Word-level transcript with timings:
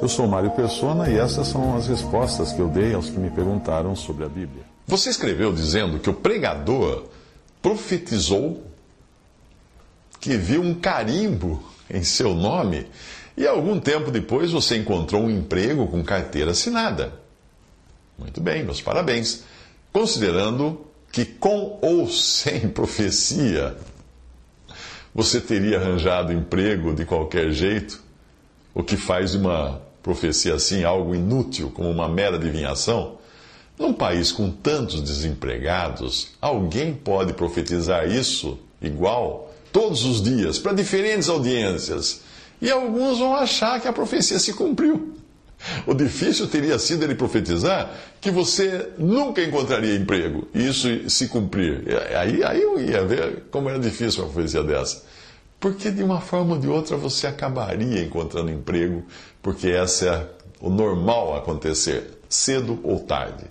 Eu 0.00 0.08
sou 0.08 0.28
Mário 0.28 0.50
Persona 0.52 1.10
e 1.10 1.18
essas 1.18 1.48
são 1.48 1.76
as 1.76 1.88
respostas 1.88 2.52
que 2.52 2.60
eu 2.60 2.68
dei 2.68 2.94
aos 2.94 3.10
que 3.10 3.18
me 3.18 3.30
perguntaram 3.30 3.96
sobre 3.96 4.24
a 4.24 4.28
Bíblia. 4.28 4.62
Você 4.86 5.10
escreveu 5.10 5.52
dizendo 5.52 5.98
que 5.98 6.08
o 6.08 6.14
pregador 6.14 7.04
profetizou 7.60 8.64
que 10.20 10.36
viu 10.36 10.62
um 10.62 10.74
carimbo 10.74 11.62
em 11.90 12.02
seu 12.02 12.34
nome 12.34 12.86
e 13.36 13.46
algum 13.46 13.78
tempo 13.78 14.10
depois 14.10 14.52
você 14.52 14.76
encontrou 14.76 15.22
um 15.22 15.30
emprego 15.30 15.86
com 15.88 16.02
carteira 16.02 16.52
assinada. 16.52 17.12
Muito 18.18 18.40
bem, 18.40 18.64
meus 18.64 18.80
parabéns. 18.80 19.44
Considerando 19.92 20.86
que 21.12 21.24
com 21.24 21.78
ou 21.82 22.08
sem 22.08 22.66
profecia 22.70 23.76
você 25.14 25.40
teria 25.40 25.78
arranjado 25.78 26.32
emprego 26.32 26.94
de 26.94 27.04
qualquer 27.04 27.50
jeito, 27.50 28.07
o 28.78 28.84
que 28.84 28.96
faz 28.96 29.32
de 29.32 29.38
uma 29.38 29.82
profecia 30.00 30.54
assim 30.54 30.84
algo 30.84 31.12
inútil, 31.12 31.68
como 31.74 31.90
uma 31.90 32.08
mera 32.08 32.36
adivinhação. 32.36 33.18
Num 33.76 33.92
país 33.92 34.30
com 34.30 34.52
tantos 34.52 35.02
desempregados, 35.02 36.28
alguém 36.40 36.94
pode 36.94 37.32
profetizar 37.32 38.08
isso 38.08 38.56
igual 38.80 39.52
todos 39.72 40.04
os 40.04 40.22
dias 40.22 40.60
para 40.60 40.72
diferentes 40.72 41.28
audiências. 41.28 42.20
E 42.62 42.70
alguns 42.70 43.18
vão 43.18 43.34
achar 43.34 43.80
que 43.80 43.88
a 43.88 43.92
profecia 43.92 44.38
se 44.38 44.52
cumpriu. 44.52 45.12
O 45.84 45.92
difícil 45.92 46.46
teria 46.46 46.78
sido 46.78 47.02
ele 47.02 47.16
profetizar 47.16 47.90
que 48.20 48.30
você 48.30 48.90
nunca 48.96 49.42
encontraria 49.42 49.96
emprego 49.96 50.46
e 50.54 50.68
isso 50.68 51.10
se 51.10 51.26
cumprir. 51.26 51.84
Aí, 52.16 52.44
aí 52.44 52.62
eu 52.62 52.80
ia 52.80 53.04
ver 53.04 53.42
como 53.50 53.68
era 53.68 53.78
difícil 53.80 54.22
uma 54.22 54.32
profecia 54.32 54.62
dessa. 54.62 55.02
Porque 55.60 55.90
de 55.90 56.02
uma 56.02 56.20
forma 56.20 56.54
ou 56.54 56.60
de 56.60 56.68
outra 56.68 56.96
você 56.96 57.26
acabaria 57.26 58.02
encontrando 58.02 58.50
emprego, 58.50 59.04
porque 59.42 59.68
essa 59.68 60.06
é 60.06 60.28
o 60.60 60.70
normal 60.70 61.36
acontecer, 61.36 62.18
cedo 62.28 62.78
ou 62.82 63.00
tarde. 63.00 63.44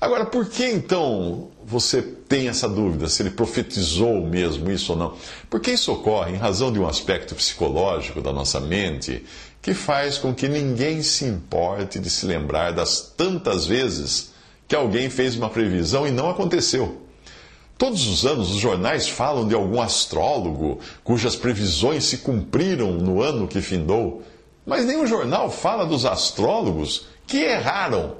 Agora, 0.00 0.26
por 0.26 0.46
que 0.46 0.64
então 0.64 1.48
você 1.64 2.02
tem 2.02 2.48
essa 2.48 2.68
dúvida 2.68 3.08
se 3.08 3.22
ele 3.22 3.30
profetizou 3.30 4.26
mesmo 4.26 4.70
isso 4.70 4.92
ou 4.92 4.98
não? 4.98 5.16
Porque 5.48 5.70
isso 5.70 5.90
ocorre 5.92 6.32
em 6.32 6.36
razão 6.36 6.70
de 6.70 6.78
um 6.78 6.86
aspecto 6.86 7.34
psicológico 7.34 8.20
da 8.20 8.32
nossa 8.32 8.60
mente 8.60 9.24
que 9.62 9.72
faz 9.72 10.18
com 10.18 10.34
que 10.34 10.48
ninguém 10.48 11.02
se 11.02 11.24
importe 11.24 11.98
de 11.98 12.10
se 12.10 12.26
lembrar 12.26 12.72
das 12.72 13.00
tantas 13.16 13.66
vezes 13.66 14.32
que 14.68 14.76
alguém 14.76 15.08
fez 15.08 15.34
uma 15.34 15.48
previsão 15.48 16.06
e 16.06 16.10
não 16.10 16.28
aconteceu. 16.28 17.05
Todos 17.78 18.06
os 18.06 18.24
anos 18.24 18.50
os 18.50 18.56
jornais 18.56 19.08
falam 19.08 19.46
de 19.46 19.54
algum 19.54 19.80
astrólogo 19.80 20.80
cujas 21.04 21.36
previsões 21.36 22.04
se 22.04 22.18
cumpriram 22.18 22.92
no 22.92 23.22
ano 23.22 23.46
que 23.46 23.60
findou, 23.60 24.22
mas 24.64 24.86
nenhum 24.86 25.06
jornal 25.06 25.50
fala 25.50 25.84
dos 25.84 26.04
astrólogos 26.06 27.06
que 27.26 27.38
erraram 27.38 28.16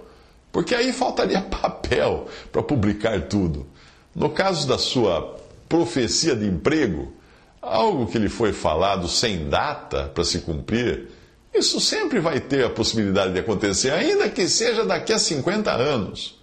porque 0.56 0.74
aí 0.74 0.90
faltaria 0.90 1.42
papel 1.60 2.28
para 2.50 2.62
publicar 2.62 3.28
tudo. 3.28 3.66
No 4.14 4.30
caso 4.30 4.66
da 4.66 4.78
sua 4.78 5.36
profecia 5.68 6.34
de 6.34 6.46
emprego, 6.46 7.12
algo 7.60 8.06
que 8.06 8.18
lhe 8.18 8.30
foi 8.30 8.54
falado 8.54 9.06
sem 9.06 9.50
data 9.50 10.10
para 10.14 10.24
se 10.24 10.38
cumprir, 10.38 11.10
isso 11.52 11.78
sempre 11.78 12.20
vai 12.20 12.40
ter 12.40 12.64
a 12.64 12.70
possibilidade 12.70 13.34
de 13.34 13.40
acontecer, 13.40 13.90
ainda 13.90 14.30
que 14.30 14.48
seja 14.48 14.82
daqui 14.82 15.12
a 15.12 15.18
50 15.18 15.70
anos. 15.70 16.35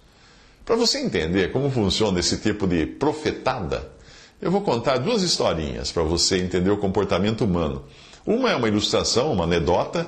Para 0.64 0.76
você 0.76 0.98
entender 0.98 1.52
como 1.52 1.70
funciona 1.70 2.20
esse 2.20 2.38
tipo 2.38 2.66
de 2.66 2.86
profetada, 2.86 3.92
eu 4.40 4.50
vou 4.50 4.62
contar 4.62 4.96
duas 4.96 5.22
historinhas 5.22 5.92
para 5.92 6.02
você 6.02 6.38
entender 6.38 6.70
o 6.70 6.78
comportamento 6.78 7.44
humano. 7.44 7.84
Uma 8.26 8.50
é 8.50 8.56
uma 8.56 8.68
ilustração, 8.68 9.30
uma 9.32 9.44
anedota, 9.44 10.06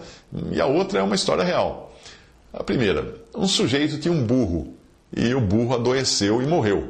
e 0.50 0.58
a 0.58 0.64
outra 0.64 1.00
é 1.00 1.02
uma 1.02 1.14
história 1.14 1.44
real. 1.44 1.94
A 2.54 2.64
primeira, 2.64 3.16
um 3.34 3.46
sujeito 3.46 3.98
tinha 3.98 4.12
um 4.12 4.24
burro 4.24 4.72
e 5.14 5.34
o 5.34 5.42
burro 5.42 5.74
adoeceu 5.74 6.40
e 6.40 6.46
morreu. 6.46 6.88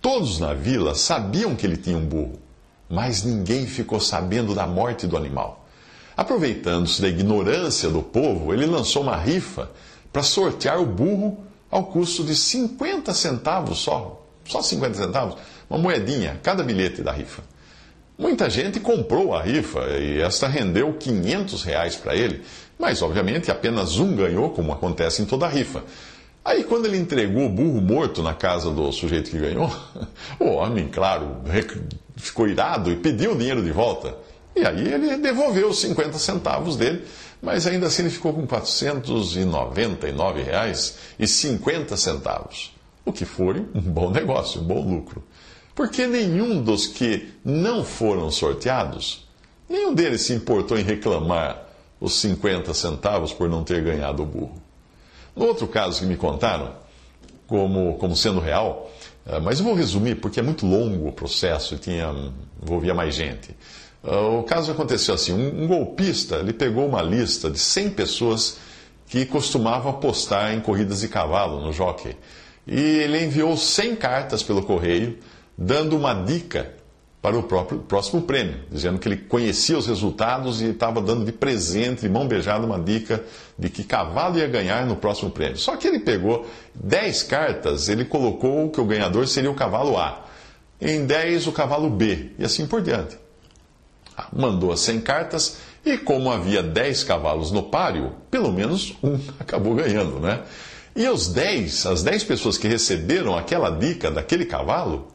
Todos 0.00 0.40
na 0.40 0.52
vila 0.52 0.96
sabiam 0.96 1.54
que 1.54 1.64
ele 1.64 1.76
tinha 1.76 1.96
um 1.96 2.04
burro, 2.04 2.40
mas 2.88 3.22
ninguém 3.22 3.68
ficou 3.68 4.00
sabendo 4.00 4.52
da 4.52 4.66
morte 4.66 5.06
do 5.06 5.16
animal. 5.16 5.64
Aproveitando-se 6.16 7.00
da 7.00 7.08
ignorância 7.08 7.88
do 7.88 8.02
povo, 8.02 8.52
ele 8.52 8.66
lançou 8.66 9.02
uma 9.02 9.16
rifa 9.16 9.70
para 10.12 10.24
sortear 10.24 10.80
o 10.80 10.86
burro 10.86 11.49
ao 11.70 11.84
custo 11.84 12.24
de 12.24 12.34
50 12.34 13.14
centavos 13.14 13.78
só, 13.78 14.26
só 14.44 14.60
50 14.60 14.94
centavos, 14.94 15.36
uma 15.68 15.78
moedinha, 15.78 16.40
cada 16.42 16.62
bilhete 16.62 17.02
da 17.02 17.12
rifa. 17.12 17.42
Muita 18.18 18.50
gente 18.50 18.80
comprou 18.80 19.34
a 19.34 19.42
rifa 19.42 19.80
e 19.98 20.20
esta 20.20 20.46
rendeu 20.46 20.92
500 20.92 21.62
reais 21.62 21.96
para 21.96 22.14
ele, 22.14 22.42
mas, 22.78 23.00
obviamente, 23.00 23.50
apenas 23.50 23.98
um 23.98 24.14
ganhou, 24.14 24.50
como 24.50 24.72
acontece 24.72 25.22
em 25.22 25.24
toda 25.24 25.46
rifa. 25.46 25.82
Aí, 26.44 26.64
quando 26.64 26.86
ele 26.86 26.98
entregou 26.98 27.46
o 27.46 27.48
burro 27.48 27.80
morto 27.80 28.22
na 28.22 28.34
casa 28.34 28.70
do 28.70 28.90
sujeito 28.92 29.30
que 29.30 29.38
ganhou, 29.38 29.70
o 30.40 30.46
homem, 30.46 30.88
claro, 30.88 31.36
ficou 32.16 32.48
irado 32.48 32.90
e 32.90 32.96
pediu 32.96 33.32
o 33.32 33.38
dinheiro 33.38 33.62
de 33.62 33.70
volta. 33.70 34.14
E 34.56 34.66
aí 34.66 34.92
ele 34.92 35.16
devolveu 35.18 35.68
os 35.68 35.80
50 35.80 36.18
centavos 36.18 36.76
dele, 36.76 37.04
mas 37.42 37.66
ainda 37.66 37.86
assim 37.86 38.02
ele 38.02 38.10
ficou 38.10 38.32
com 38.32 38.46
499 38.46 40.42
reais 40.42 40.98
e 41.18 41.26
50 41.26 41.96
centavos. 41.96 42.72
O 43.04 43.12
que 43.12 43.24
foi 43.24 43.60
um 43.74 43.80
bom 43.80 44.10
negócio, 44.10 44.60
um 44.60 44.64
bom 44.64 44.80
lucro. 44.86 45.24
Porque 45.74 46.06
nenhum 46.06 46.62
dos 46.62 46.86
que 46.86 47.32
não 47.44 47.84
foram 47.84 48.30
sorteados, 48.30 49.26
nenhum 49.68 49.94
deles 49.94 50.22
se 50.22 50.34
importou 50.34 50.78
em 50.78 50.82
reclamar 50.82 51.66
os 52.00 52.14
50 52.20 52.74
centavos 52.74 53.32
por 53.32 53.48
não 53.48 53.64
ter 53.64 53.82
ganhado 53.82 54.22
o 54.22 54.26
burro. 54.26 54.60
No 55.34 55.46
outro 55.46 55.66
caso 55.66 56.00
que 56.00 56.06
me 56.06 56.16
contaram, 56.16 56.74
como, 57.46 57.96
como 57.98 58.14
sendo 58.14 58.40
real, 58.40 58.90
eh, 59.26 59.40
mas 59.40 59.58
eu 59.58 59.64
vou 59.64 59.74
resumir 59.74 60.16
porque 60.16 60.40
é 60.40 60.42
muito 60.42 60.66
longo 60.66 61.08
o 61.08 61.12
processo 61.12 61.74
e 61.74 61.78
tinha, 61.78 62.12
envolvia 62.62 62.94
mais 62.94 63.14
gente. 63.14 63.56
Eh, 64.04 64.14
o 64.14 64.42
caso 64.42 64.72
aconteceu 64.72 65.14
assim: 65.14 65.32
um, 65.32 65.64
um 65.64 65.66
golpista 65.66 66.36
ele 66.36 66.52
pegou 66.52 66.86
uma 66.86 67.02
lista 67.02 67.50
de 67.50 67.58
100 67.58 67.90
pessoas 67.90 68.58
que 69.06 69.26
costumavam 69.26 69.90
apostar 69.90 70.54
em 70.54 70.60
corridas 70.60 71.00
de 71.00 71.08
cavalo 71.08 71.60
no 71.60 71.72
jockey. 71.72 72.16
E 72.66 72.80
ele 72.80 73.24
enviou 73.24 73.56
100 73.56 73.96
cartas 73.96 74.42
pelo 74.42 74.62
correio, 74.62 75.18
dando 75.58 75.96
uma 75.96 76.14
dica 76.14 76.74
para 77.20 77.36
o 77.36 77.42
próprio, 77.42 77.80
próximo 77.80 78.22
prêmio, 78.22 78.60
dizendo 78.70 78.98
que 78.98 79.06
ele 79.06 79.16
conhecia 79.16 79.76
os 79.76 79.86
resultados 79.86 80.62
e 80.62 80.66
estava 80.66 81.02
dando 81.02 81.24
de 81.24 81.32
presente, 81.32 82.02
de 82.02 82.08
mão 82.08 82.26
beijada, 82.26 82.64
uma 82.64 82.78
dica 82.78 83.22
de 83.58 83.68
que 83.68 83.84
cavalo 83.84 84.38
ia 84.38 84.46
ganhar 84.46 84.86
no 84.86 84.96
próximo 84.96 85.30
prêmio. 85.30 85.58
Só 85.58 85.76
que 85.76 85.86
ele 85.86 85.98
pegou 85.98 86.46
10 86.74 87.22
cartas, 87.24 87.88
ele 87.88 88.06
colocou 88.06 88.70
que 88.70 88.80
o 88.80 88.84
ganhador 88.86 89.26
seria 89.26 89.50
o 89.50 89.54
cavalo 89.54 89.98
A, 89.98 90.24
em 90.80 91.04
10 91.04 91.46
o 91.46 91.52
cavalo 91.52 91.90
B, 91.90 92.30
e 92.38 92.44
assim 92.44 92.66
por 92.66 92.80
diante. 92.80 93.19
Ah, 94.16 94.28
mandou 94.32 94.72
as 94.72 94.80
100 94.80 95.00
cartas 95.00 95.58
e, 95.84 95.96
como 95.96 96.30
havia 96.30 96.62
10 96.62 97.04
cavalos 97.04 97.50
no 97.50 97.62
páreo, 97.62 98.14
pelo 98.30 98.52
menos 98.52 98.94
um 99.02 99.18
acabou 99.38 99.74
ganhando, 99.74 100.20
né? 100.20 100.42
E 100.94 101.08
os 101.08 101.28
10, 101.28 101.86
as 101.86 102.02
10 102.02 102.24
pessoas 102.24 102.58
que 102.58 102.68
receberam 102.68 103.36
aquela 103.36 103.70
dica 103.70 104.10
daquele 104.10 104.44
cavalo, 104.44 105.08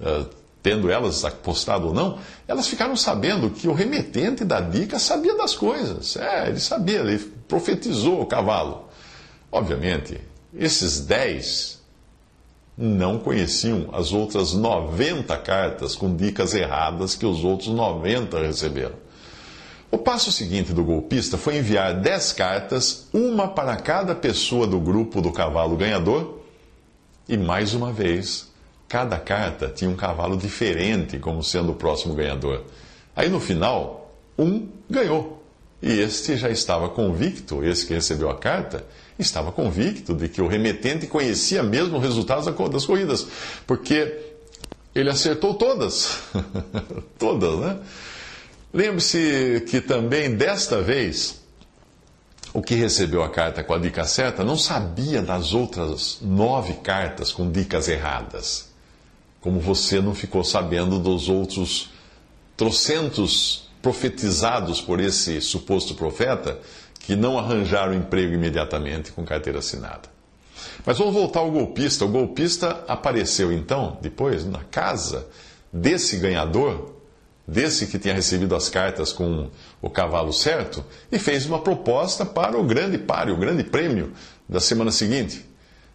uh, 0.00 0.26
tendo 0.62 0.90
elas 0.90 1.24
apostado 1.24 1.88
ou 1.88 1.94
não, 1.94 2.18
elas 2.48 2.66
ficaram 2.66 2.96
sabendo 2.96 3.50
que 3.50 3.68
o 3.68 3.72
remetente 3.72 4.44
da 4.44 4.60
dica 4.60 4.98
sabia 4.98 5.36
das 5.36 5.54
coisas. 5.54 6.16
É, 6.16 6.48
ele 6.48 6.60
sabia, 6.60 7.00
ele 7.00 7.18
profetizou 7.46 8.20
o 8.20 8.26
cavalo. 8.26 8.88
Obviamente, 9.50 10.20
esses 10.54 11.00
dez 11.00 11.75
não 12.76 13.18
conheciam 13.18 13.88
as 13.92 14.12
outras 14.12 14.52
90 14.52 15.36
cartas 15.38 15.94
com 15.94 16.14
dicas 16.14 16.54
erradas 16.54 17.14
que 17.14 17.24
os 17.24 17.44
outros 17.44 17.68
90 17.68 18.38
receberam. 18.40 18.96
O 19.90 19.98
passo 19.98 20.30
seguinte 20.30 20.72
do 20.72 20.84
golpista 20.84 21.38
foi 21.38 21.58
enviar 21.58 21.94
10 21.94 22.32
cartas, 22.32 23.08
uma 23.12 23.48
para 23.48 23.76
cada 23.76 24.14
pessoa 24.14 24.66
do 24.66 24.78
grupo 24.80 25.20
do 25.20 25.32
cavalo 25.32 25.76
ganhador, 25.76 26.40
e 27.28 27.36
mais 27.36 27.72
uma 27.72 27.92
vez 27.92 28.48
Cada 28.88 29.18
carta 29.18 29.68
tinha 29.68 29.90
um 29.90 29.96
cavalo 29.96 30.36
diferente 30.36 31.18
como 31.18 31.42
sendo 31.42 31.72
o 31.72 31.74
próximo 31.74 32.14
ganhador. 32.14 32.64
Aí 33.16 33.28
no 33.28 33.40
final, 33.40 34.12
um 34.38 34.68
ganhou. 34.88 35.35
E 35.82 36.00
este 36.00 36.36
já 36.36 36.50
estava 36.50 36.88
convicto, 36.88 37.62
esse 37.64 37.86
que 37.86 37.94
recebeu 37.94 38.30
a 38.30 38.36
carta, 38.36 38.84
estava 39.18 39.52
convicto 39.52 40.14
de 40.14 40.28
que 40.28 40.40
o 40.40 40.46
remetente 40.46 41.06
conhecia 41.06 41.62
mesmo 41.62 41.98
os 41.98 42.02
resultados 42.02 42.46
das 42.70 42.86
corridas, 42.86 43.26
porque 43.66 44.18
ele 44.94 45.10
acertou 45.10 45.54
todas. 45.54 46.18
todas, 47.18 47.58
né? 47.60 47.78
Lembre-se 48.72 49.64
que 49.68 49.80
também 49.80 50.34
desta 50.34 50.82
vez, 50.82 51.40
o 52.52 52.62
que 52.62 52.74
recebeu 52.74 53.22
a 53.22 53.28
carta 53.28 53.62
com 53.62 53.74
a 53.74 53.78
dica 53.78 54.04
certa 54.04 54.44
não 54.44 54.56
sabia 54.56 55.22
das 55.22 55.52
outras 55.52 56.18
nove 56.22 56.74
cartas 56.74 57.32
com 57.32 57.50
dicas 57.50 57.88
erradas 57.88 58.76
como 59.46 59.60
você 59.60 60.00
não 60.00 60.12
ficou 60.12 60.42
sabendo 60.42 60.98
dos 60.98 61.28
outros 61.28 61.90
trocentos 62.56 63.65
profetizados 63.82 64.80
por 64.80 65.00
esse 65.00 65.40
suposto 65.40 65.94
profeta 65.94 66.58
que 67.00 67.14
não 67.14 67.38
arranjaram 67.38 67.94
emprego 67.94 68.34
imediatamente 68.34 69.12
com 69.12 69.24
carteira 69.24 69.60
assinada. 69.60 70.16
Mas 70.84 70.98
vamos 70.98 71.14
voltar 71.14 71.40
ao 71.40 71.50
golpista. 71.50 72.04
O 72.04 72.08
golpista 72.08 72.84
apareceu 72.88 73.52
então, 73.52 73.98
depois, 74.00 74.44
na 74.44 74.64
casa 74.64 75.26
desse 75.72 76.16
ganhador, 76.16 76.96
desse 77.46 77.86
que 77.86 77.98
tinha 77.98 78.14
recebido 78.14 78.56
as 78.56 78.68
cartas 78.68 79.12
com 79.12 79.48
o 79.80 79.88
cavalo 79.88 80.32
certo, 80.32 80.84
e 81.10 81.18
fez 81.18 81.46
uma 81.46 81.60
proposta 81.60 82.24
para 82.24 82.58
o 82.58 82.64
grande 82.64 82.98
páreo, 82.98 83.34
o 83.34 83.38
grande 83.38 83.62
prêmio 83.62 84.12
da 84.48 84.58
semana 84.58 84.90
seguinte. 84.90 85.44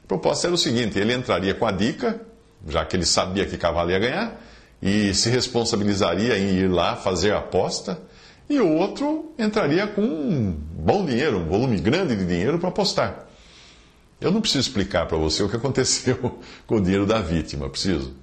A 0.04 0.08
proposta 0.08 0.48
era 0.48 0.54
o 0.54 0.58
seguinte: 0.58 0.98
ele 0.98 1.14
entraria 1.14 1.54
com 1.54 1.66
a 1.66 1.72
dica, 1.72 2.22
já 2.68 2.86
que 2.86 2.96
ele 2.96 3.06
sabia 3.06 3.46
que 3.46 3.58
cavalo 3.58 3.92
ia 3.92 4.00
ganhar, 4.00 4.42
e 4.82 5.14
se 5.14 5.30
responsabilizaria 5.30 6.38
em 6.38 6.56
ir 6.56 6.68
lá 6.68 6.96
fazer 6.96 7.34
a 7.34 7.38
aposta, 7.38 8.02
e 8.50 8.60
o 8.60 8.76
outro 8.76 9.32
entraria 9.38 9.88
com 9.88 10.02
um 10.02 10.52
bom 10.52 11.06
dinheiro, 11.06 11.38
um 11.38 11.48
volume 11.48 11.78
grande 11.80 12.16
de 12.16 12.26
dinheiro 12.26 12.58
para 12.58 12.70
apostar. 12.70 13.28
Eu 14.20 14.32
não 14.32 14.42
preciso 14.42 14.68
explicar 14.68 15.08
para 15.08 15.18
você 15.18 15.42
o 15.44 15.50
que 15.50 15.56
aconteceu 15.56 16.40
com 16.66 16.76
o 16.76 16.82
dinheiro 16.82 17.06
da 17.06 17.22
vítima, 17.22 17.70
preciso. 17.70 18.14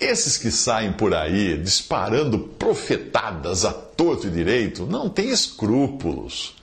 Esses 0.00 0.36
que 0.36 0.50
saem 0.50 0.92
por 0.92 1.12
aí 1.14 1.56
disparando 1.58 2.38
profetadas 2.38 3.64
a 3.64 3.72
torto 3.72 4.26
e 4.26 4.30
direito 4.30 4.86
não 4.86 5.08
têm 5.08 5.30
escrúpulos, 5.30 6.54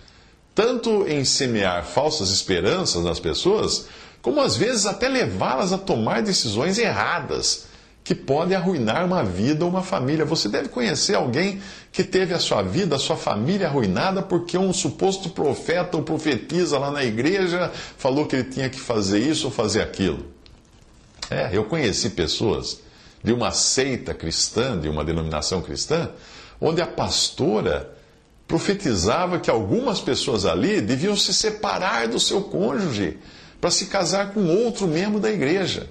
tanto 0.54 1.06
em 1.06 1.26
semear 1.26 1.84
falsas 1.84 2.30
esperanças 2.30 3.04
nas 3.04 3.20
pessoas, 3.20 3.88
como 4.22 4.42
às 4.42 4.56
vezes 4.56 4.86
até 4.86 5.10
levá-las 5.10 5.74
a 5.74 5.78
tomar 5.78 6.22
decisões 6.22 6.78
erradas 6.78 7.66
que 8.06 8.14
pode 8.14 8.54
arruinar 8.54 9.04
uma 9.04 9.24
vida 9.24 9.66
ou 9.66 9.72
uma 9.72 9.82
família. 9.82 10.24
Você 10.24 10.48
deve 10.48 10.70
conhecer 10.70 11.16
alguém 11.16 11.60
que 11.92 12.04
teve 12.04 12.36
a 12.36 12.40
sua 12.40 12.62
vida, 12.62 12.96
a 12.96 13.00
sua 13.00 13.18
família 13.18 13.68
arruinada 13.68 14.22
porque 14.22 14.60
um 14.60 14.72
suposto 14.72 15.32
profeta 15.32 15.98
ou 15.98 16.04
profetisa 16.04 16.78
lá 16.78 16.92
na 16.92 17.04
igreja 17.04 17.72
falou 17.98 18.28
que 18.28 18.36
ele 18.36 18.44
tinha 18.44 18.70
que 18.70 18.80
fazer 18.80 19.18
isso 19.18 19.48
ou 19.48 19.52
fazer 19.52 19.82
aquilo. 19.82 20.24
É, 21.32 21.50
eu 21.52 21.64
conheci 21.64 22.12
pessoas 22.12 22.80
de 23.24 23.34
uma 23.34 23.50
seita 23.50 24.14
cristã, 24.14 24.80
de 24.80 24.88
uma 24.88 25.04
denominação 25.04 25.60
cristã, 25.64 26.12
onde 26.62 26.84
a 26.84 26.88
pastora 26.88 27.90
profetizava 28.48 29.40
que 29.40 29.50
algumas 29.50 30.00
pessoas 30.00 30.46
ali 30.46 30.80
deviam 30.80 31.18
se 31.18 31.34
separar 31.34 32.08
do 32.08 32.20
seu 32.20 32.44
cônjuge 32.44 33.18
para 33.60 33.72
se 33.72 33.88
casar 33.88 34.32
com 34.32 34.46
outro 34.46 34.88
membro 34.88 35.20
da 35.20 35.32
igreja. 35.32 35.90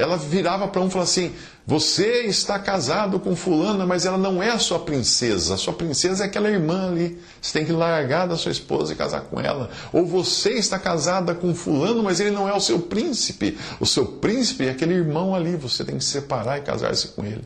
Ela 0.00 0.16
virava 0.16 0.66
para 0.66 0.80
um 0.80 0.86
e 0.86 0.90
falava 0.90 1.10
assim: 1.10 1.34
Você 1.66 2.22
está 2.22 2.58
casado 2.58 3.20
com 3.20 3.36
Fulana, 3.36 3.84
mas 3.84 4.06
ela 4.06 4.16
não 4.16 4.42
é 4.42 4.50
a 4.50 4.58
sua 4.58 4.78
princesa. 4.78 5.54
A 5.54 5.56
sua 5.58 5.74
princesa 5.74 6.24
é 6.24 6.26
aquela 6.26 6.48
irmã 6.48 6.88
ali. 6.88 7.20
Você 7.40 7.58
tem 7.58 7.66
que 7.66 7.72
largar 7.72 8.26
da 8.26 8.36
sua 8.36 8.50
esposa 8.50 8.92
e 8.92 8.96
casar 8.96 9.22
com 9.22 9.38
ela. 9.38 9.70
Ou 9.92 10.06
você 10.06 10.52
está 10.52 10.78
casada 10.78 11.34
com 11.34 11.54
Fulano, 11.54 12.02
mas 12.02 12.18
ele 12.18 12.30
não 12.30 12.48
é 12.48 12.54
o 12.54 12.60
seu 12.60 12.78
príncipe. 12.78 13.58
O 13.78 13.86
seu 13.86 14.06
príncipe 14.06 14.66
é 14.66 14.70
aquele 14.70 14.94
irmão 14.94 15.34
ali. 15.34 15.54
Você 15.56 15.84
tem 15.84 15.98
que 15.98 16.04
se 16.04 16.12
separar 16.12 16.58
e 16.58 16.62
casar-se 16.62 17.08
com 17.08 17.24
ele. 17.24 17.44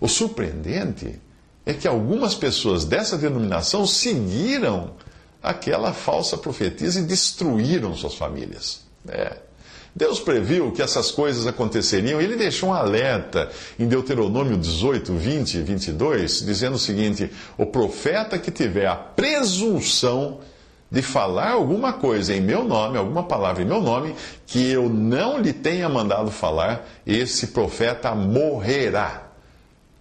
O 0.00 0.08
surpreendente 0.08 1.20
é 1.64 1.72
que 1.72 1.86
algumas 1.86 2.34
pessoas 2.34 2.84
dessa 2.84 3.16
denominação 3.16 3.86
seguiram 3.86 4.94
aquela 5.42 5.92
falsa 5.92 6.36
profetisa 6.36 6.98
e 6.98 7.04
destruíram 7.04 7.94
suas 7.94 8.14
famílias. 8.14 8.80
É. 9.08 9.36
Deus 9.96 10.18
previu 10.18 10.72
que 10.72 10.82
essas 10.82 11.12
coisas 11.12 11.46
aconteceriam 11.46 12.20
e 12.20 12.24
ele 12.24 12.34
deixou 12.34 12.70
um 12.70 12.74
alerta 12.74 13.48
em 13.78 13.86
Deuteronômio 13.86 14.56
18, 14.56 15.14
20 15.14 15.54
e 15.54 15.62
22, 15.62 16.40
dizendo 16.44 16.74
o 16.74 16.80
seguinte: 16.80 17.30
O 17.56 17.64
profeta 17.64 18.36
que 18.36 18.50
tiver 18.50 18.88
a 18.88 18.96
presunção 18.96 20.40
de 20.90 21.00
falar 21.00 21.52
alguma 21.52 21.92
coisa 21.92 22.34
em 22.34 22.40
meu 22.40 22.64
nome, 22.64 22.98
alguma 22.98 23.22
palavra 23.22 23.62
em 23.62 23.66
meu 23.66 23.80
nome, 23.80 24.16
que 24.46 24.68
eu 24.68 24.88
não 24.88 25.38
lhe 25.38 25.52
tenha 25.52 25.88
mandado 25.88 26.30
falar, 26.30 26.88
esse 27.06 27.48
profeta 27.48 28.14
morrerá. 28.16 29.28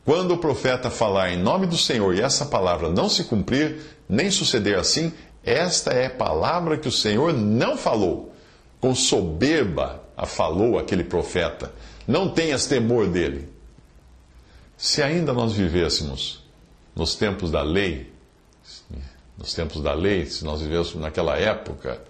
Quando 0.04 0.34
o 0.34 0.38
profeta 0.38 0.89
falar 0.89 1.31
em 1.31 1.38
nome 1.38 1.68
do 1.68 1.78
Senhor 1.78 2.16
e 2.16 2.22
essa 2.22 2.46
palavra 2.46 2.89
não 2.89 3.07
se 3.07 3.25
cumprir, 3.25 3.78
nem 4.10 4.30
suceder 4.31 4.78
assim, 4.78 5.13
esta 5.46 5.92
é 5.92 6.10
palavra 6.10 6.78
que 6.78 6.88
o 6.88 6.92
Senhor 6.92 7.31
não 7.31 7.78
falou 7.78 8.32
com 8.83 8.94
soberba 8.94 10.03
falou 10.25 10.77
aquele 10.77 11.06
profeta: 11.06 11.71
Não 12.06 12.27
tenhas 12.27 12.65
temor 12.65 13.07
dele. 13.07 13.47
Se 14.75 15.01
ainda 15.01 15.31
nós 15.31 15.53
vivêssemos 15.53 16.44
nos 16.94 17.15
tempos 17.15 17.50
da 17.50 17.62
lei, 17.62 18.12
nos 19.38 19.53
tempos 19.53 19.81
da 19.81 19.94
lei, 19.94 20.25
se 20.25 20.44
nós 20.44 20.59
vivêssemos 20.59 20.95
naquela 20.95 21.38
época, 21.38 22.01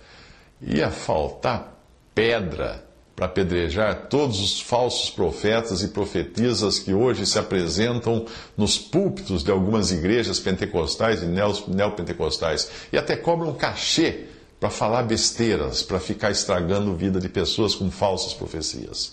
ia 0.59 0.89
faltar 0.89 1.79
pedra 2.15 2.83
para 3.15 3.27
apedrejar 3.27 4.07
todos 4.07 4.39
os 4.39 4.59
falsos 4.59 5.11
profetas 5.11 5.83
e 5.83 5.89
profetisas 5.89 6.79
que 6.79 6.91
hoje 6.91 7.27
se 7.27 7.37
apresentam 7.37 8.25
nos 8.57 8.79
púlpitos 8.79 9.43
de 9.43 9.51
algumas 9.51 9.91
igrejas 9.91 10.39
pentecostais 10.39 11.21
e 11.21 11.27
neopentecostais 11.27 12.71
e 12.91 12.97
até 12.97 13.15
cobram 13.15 13.53
cachê 13.53 14.25
para 14.63 14.69
falar 14.69 15.03
besteiras, 15.03 15.83
para 15.83 15.99
ficar 15.99 16.31
estragando 16.31 16.95
vida 16.95 17.19
de 17.19 17.27
pessoas 17.27 17.75
com 17.75 17.91
falsas 17.91 18.33
profecias. 18.33 19.11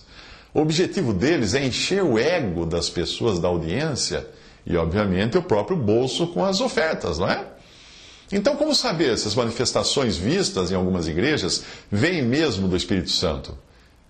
O 0.54 0.60
objetivo 0.60 1.12
deles 1.12 1.54
é 1.54 1.66
encher 1.66 2.04
o 2.04 2.16
ego 2.16 2.64
das 2.64 2.88
pessoas 2.88 3.40
da 3.40 3.48
audiência 3.48 4.28
e, 4.64 4.76
obviamente, 4.76 5.36
o 5.36 5.42
próprio 5.42 5.76
bolso 5.76 6.28
com 6.28 6.44
as 6.44 6.60
ofertas, 6.60 7.18
não 7.18 7.28
é? 7.28 7.44
Então, 8.30 8.54
como 8.54 8.72
saber 8.76 9.18
se 9.18 9.26
as 9.26 9.34
manifestações 9.34 10.16
vistas 10.16 10.70
em 10.70 10.76
algumas 10.76 11.08
igrejas 11.08 11.64
vêm 11.90 12.22
mesmo 12.22 12.68
do 12.68 12.76
Espírito 12.76 13.10
Santo? 13.10 13.58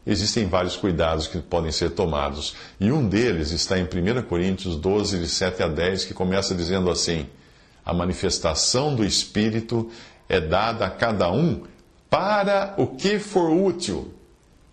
Existem 0.06 0.46
vários 0.46 0.76
cuidados 0.76 1.26
que 1.26 1.38
podem 1.38 1.72
ser 1.72 1.92
tomados, 1.92 2.54
e 2.78 2.92
um 2.92 3.08
deles 3.08 3.50
está 3.50 3.78
em 3.78 3.84
1 3.84 4.24
Coríntios 4.24 4.76
12, 4.76 5.18
de 5.18 5.26
7 5.26 5.62
a 5.62 5.68
10, 5.68 6.04
que 6.04 6.12
começa 6.12 6.54
dizendo 6.54 6.90
assim: 6.90 7.26
A 7.82 7.94
manifestação 7.94 8.94
do 8.94 9.02
Espírito 9.06 9.90
é 10.30 10.40
dada 10.40 10.86
a 10.86 10.90
cada 10.90 11.30
um 11.30 11.64
para 12.08 12.74
o 12.78 12.86
que 12.86 13.18
for 13.18 13.50
útil. 13.50 14.14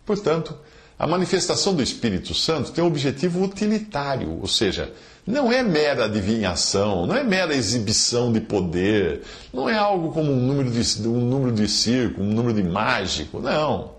Portanto, 0.06 0.56
a 0.98 1.08
manifestação 1.08 1.76
do 1.76 1.82
Espírito 1.82 2.34
Santo 2.34 2.72
tem 2.72 2.84
um 2.84 2.88
objetivo 2.88 3.44
utilitário, 3.44 4.40
ou 4.40 4.48
seja, 4.48 4.94
não 5.26 5.52
é 5.52 5.62
mera 5.64 6.06
adivinhação, 6.06 7.08
não 7.08 7.16
é 7.16 7.24
mera 7.24 7.56
exibição 7.56 8.32
de 8.32 8.40
poder, 8.40 9.24
não 9.52 9.68
é 9.68 9.76
algo 9.76 10.12
como 10.12 10.32
um 10.32 10.40
número 10.40 10.70
de, 10.70 11.08
um 11.08 11.20
número 11.20 11.52
de 11.52 11.68
circo, 11.68 12.22
um 12.22 12.32
número 12.34 12.54
de 12.54 12.64
mágico, 12.64 13.40
não. 13.40 13.96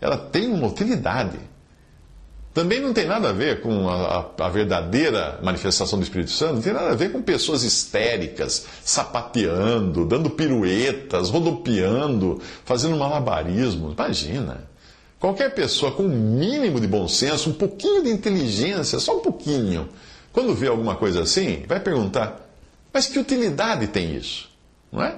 Ela 0.00 0.16
tem 0.16 0.46
uma 0.52 0.68
utilidade. 0.68 1.38
Também 2.58 2.80
não 2.80 2.92
tem 2.92 3.06
nada 3.06 3.28
a 3.28 3.32
ver 3.32 3.60
com 3.60 3.88
a, 3.88 3.94
a, 4.36 4.46
a, 4.46 4.48
verdadeira 4.48 5.38
manifestação 5.40 5.96
do 5.96 6.02
Espírito 6.02 6.32
Santo, 6.32 6.54
não 6.54 6.62
tem 6.62 6.72
nada 6.72 6.90
a 6.90 6.94
ver 6.96 7.12
com 7.12 7.22
pessoas 7.22 7.62
histéricas, 7.62 8.66
sapateando, 8.84 10.04
dando 10.04 10.28
piruetas, 10.28 11.30
rodopiando, 11.30 12.42
fazendo 12.64 12.96
malabarismo. 12.96 13.94
Imagina. 13.96 14.68
Qualquer 15.20 15.54
pessoa 15.54 15.92
com 15.92 16.02
um 16.02 16.08
mínimo 16.08 16.80
de 16.80 16.88
bom 16.88 17.06
senso, 17.06 17.50
um 17.50 17.52
pouquinho 17.52 18.02
de 18.02 18.10
inteligência, 18.10 18.98
só 18.98 19.18
um 19.18 19.20
pouquinho, 19.20 19.88
quando 20.32 20.52
vê 20.52 20.66
alguma 20.66 20.96
coisa 20.96 21.22
assim, 21.22 21.62
vai 21.68 21.78
perguntar: 21.78 22.44
mas 22.92 23.06
que 23.06 23.20
utilidade 23.20 23.86
tem 23.86 24.16
isso? 24.16 24.48
Não 24.90 25.04
é? 25.04 25.14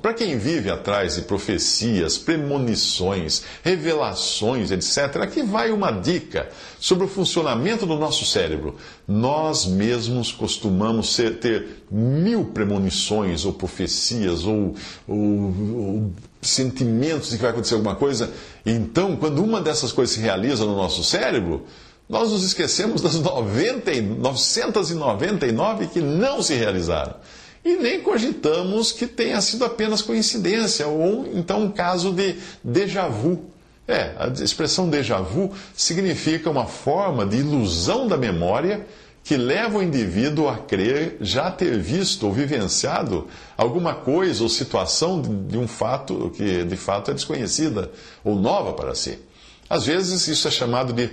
Para 0.00 0.14
quem 0.14 0.38
vive 0.38 0.70
atrás 0.70 1.16
de 1.16 1.22
profecias, 1.22 2.16
premonições, 2.16 3.42
revelações, 3.62 4.70
etc., 4.70 5.16
aqui 5.16 5.42
vai 5.42 5.70
uma 5.70 5.90
dica 5.90 6.48
sobre 6.78 7.04
o 7.04 7.08
funcionamento 7.08 7.84
do 7.84 7.96
nosso 7.96 8.24
cérebro. 8.24 8.76
Nós 9.06 9.66
mesmos 9.66 10.32
costumamos 10.32 11.14
ser, 11.14 11.38
ter 11.38 11.84
mil 11.90 12.46
premonições, 12.46 13.44
ou 13.44 13.52
profecias, 13.52 14.44
ou, 14.44 14.74
ou, 15.06 15.18
ou 15.18 16.12
sentimentos 16.40 17.28
de 17.28 17.36
que 17.36 17.42
vai 17.42 17.50
acontecer 17.50 17.74
alguma 17.74 17.94
coisa. 17.94 18.32
Então, 18.64 19.16
quando 19.16 19.44
uma 19.44 19.60
dessas 19.60 19.92
coisas 19.92 20.14
se 20.14 20.20
realiza 20.20 20.64
no 20.64 20.76
nosso 20.76 21.04
cérebro, 21.04 21.66
nós 22.08 22.30
nos 22.30 22.42
esquecemos 22.42 23.02
das 23.02 23.16
90, 23.16 24.00
999 24.00 25.88
que 25.88 26.00
não 26.00 26.42
se 26.42 26.54
realizaram 26.54 27.16
e 27.64 27.76
nem 27.76 28.00
cogitamos 28.00 28.92
que 28.92 29.06
tenha 29.06 29.40
sido 29.40 29.64
apenas 29.64 30.02
coincidência 30.02 30.86
ou 30.86 31.28
então 31.34 31.64
um 31.64 31.70
caso 31.70 32.12
de 32.12 32.36
déjà 32.64 33.08
vu. 33.08 33.50
É, 33.86 34.14
a 34.18 34.28
expressão 34.42 34.88
déjà 34.88 35.20
vu 35.20 35.52
significa 35.74 36.48
uma 36.48 36.66
forma 36.66 37.26
de 37.26 37.38
ilusão 37.38 38.06
da 38.06 38.16
memória 38.16 38.86
que 39.22 39.36
leva 39.36 39.78
o 39.78 39.82
indivíduo 39.82 40.48
a 40.48 40.56
crer 40.56 41.16
já 41.20 41.50
ter 41.50 41.78
visto 41.78 42.26
ou 42.26 42.32
vivenciado 42.32 43.26
alguma 43.56 43.94
coisa 43.94 44.42
ou 44.42 44.48
situação 44.48 45.20
de 45.20 45.58
um 45.58 45.68
fato 45.68 46.32
que 46.36 46.64
de 46.64 46.76
fato 46.76 47.10
é 47.10 47.14
desconhecida 47.14 47.90
ou 48.24 48.36
nova 48.36 48.72
para 48.72 48.94
si. 48.94 49.18
Às 49.68 49.86
vezes 49.86 50.26
isso 50.26 50.48
é 50.48 50.50
chamado 50.50 50.92
de 50.92 51.10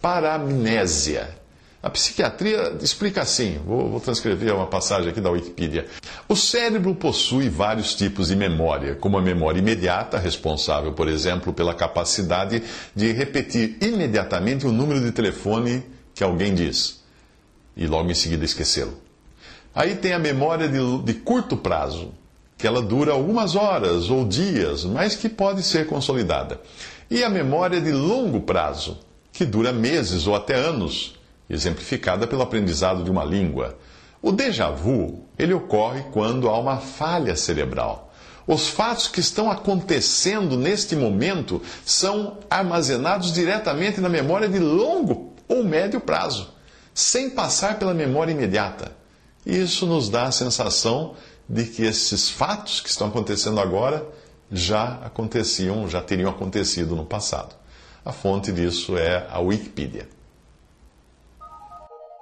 paramnésia. 0.00 1.39
A 1.82 1.88
psiquiatria 1.88 2.76
explica 2.82 3.22
assim: 3.22 3.58
vou, 3.64 3.88
vou, 3.88 4.00
transcrever 4.00 4.54
uma 4.54 4.66
passagem 4.66 5.10
aqui 5.10 5.20
da 5.20 5.30
Wikipedia. 5.30 5.86
O 6.28 6.36
cérebro 6.36 6.94
possui 6.94 7.48
vários 7.48 7.94
tipos 7.94 8.28
de 8.28 8.36
memória, 8.36 8.94
como 8.94 9.16
a 9.16 9.22
memória 9.22 9.60
imediata, 9.60 10.18
responsável, 10.18 10.92
por 10.92 11.08
exemplo, 11.08 11.54
pela 11.54 11.74
capacidade 11.74 12.62
de 12.94 13.12
repetir 13.12 13.78
imediatamente 13.80 14.66
o 14.66 14.72
número 14.72 15.00
de 15.00 15.10
telefone 15.10 15.82
que 16.14 16.22
alguém 16.22 16.54
diz 16.54 17.00
e 17.74 17.86
logo 17.86 18.10
em 18.10 18.14
seguida 18.14 18.44
esquecê-lo. 18.44 18.98
Aí 19.74 19.94
tem 19.94 20.12
a 20.12 20.18
memória 20.18 20.68
de, 20.68 20.98
de 21.02 21.14
curto 21.14 21.56
prazo, 21.56 22.12
que 22.58 22.66
ela 22.66 22.82
dura 22.82 23.12
algumas 23.12 23.56
horas 23.56 24.10
ou 24.10 24.26
dias, 24.26 24.84
mas 24.84 25.14
que 25.16 25.30
pode 25.30 25.62
ser 25.62 25.86
consolidada. 25.86 26.60
E 27.10 27.24
a 27.24 27.30
memória 27.30 27.80
de 27.80 27.90
longo 27.90 28.42
prazo, 28.42 28.98
que 29.32 29.46
dura 29.46 29.72
meses 29.72 30.26
ou 30.26 30.34
até 30.34 30.54
anos 30.54 31.18
exemplificada 31.50 32.26
pelo 32.26 32.42
aprendizado 32.42 33.02
de 33.02 33.10
uma 33.10 33.24
língua. 33.24 33.76
O 34.22 34.30
déjà 34.30 34.70
vu, 34.70 35.24
ele 35.38 35.52
ocorre 35.52 36.04
quando 36.12 36.48
há 36.48 36.58
uma 36.58 36.76
falha 36.76 37.34
cerebral. 37.34 38.12
Os 38.46 38.68
fatos 38.68 39.08
que 39.08 39.20
estão 39.20 39.50
acontecendo 39.50 40.56
neste 40.56 40.96
momento 40.96 41.60
são 41.84 42.38
armazenados 42.48 43.32
diretamente 43.32 44.00
na 44.00 44.08
memória 44.08 44.48
de 44.48 44.58
longo 44.58 45.34
ou 45.46 45.64
médio 45.64 46.00
prazo, 46.00 46.52
sem 46.94 47.30
passar 47.30 47.78
pela 47.78 47.94
memória 47.94 48.32
imediata. 48.32 48.92
Isso 49.44 49.86
nos 49.86 50.08
dá 50.08 50.24
a 50.24 50.32
sensação 50.32 51.14
de 51.48 51.64
que 51.64 51.82
esses 51.82 52.30
fatos 52.30 52.80
que 52.80 52.88
estão 52.88 53.08
acontecendo 53.08 53.60
agora 53.60 54.06
já 54.50 55.00
aconteciam, 55.04 55.88
já 55.88 56.00
teriam 56.00 56.30
acontecido 56.30 56.94
no 56.94 57.04
passado. 57.04 57.54
A 58.04 58.12
fonte 58.12 58.52
disso 58.52 58.96
é 58.96 59.26
a 59.30 59.40
Wikipedia. 59.40 60.08